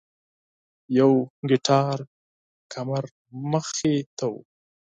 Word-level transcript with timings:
یو 0.97 1.11
کټار 1.49 1.99
کمر 2.73 3.03
مخې 3.51 3.95
ته 4.17 4.25
و. 4.31 4.33